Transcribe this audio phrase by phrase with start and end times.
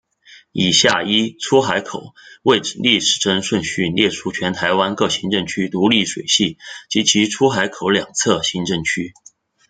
[0.51, 6.57] 以下依出海口位置逆时针顺序列出全台湾各行政区独立水系
[6.89, 9.13] 及其出海口两侧行政区。